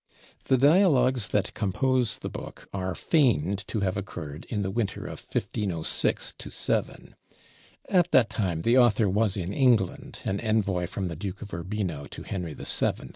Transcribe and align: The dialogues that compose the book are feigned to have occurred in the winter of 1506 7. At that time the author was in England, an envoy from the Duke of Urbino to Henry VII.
The 0.45 0.57
dialogues 0.57 1.27
that 1.27 1.53
compose 1.53 2.17
the 2.17 2.29
book 2.31 2.67
are 2.73 2.95
feigned 2.95 3.63
to 3.67 3.81
have 3.81 3.97
occurred 3.97 4.45
in 4.45 4.63
the 4.63 4.71
winter 4.71 5.05
of 5.05 5.19
1506 5.21 6.33
7. 6.49 7.13
At 7.87 8.09
that 8.09 8.31
time 8.31 8.61
the 8.61 8.79
author 8.79 9.07
was 9.07 9.37
in 9.37 9.53
England, 9.53 10.21
an 10.25 10.39
envoy 10.39 10.87
from 10.87 11.07
the 11.07 11.15
Duke 11.15 11.43
of 11.43 11.53
Urbino 11.53 12.05
to 12.05 12.23
Henry 12.23 12.55
VII. 12.55 13.09